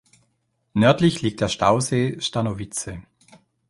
[0.73, 2.93] Nördlich liegt der Stausee Stanovice.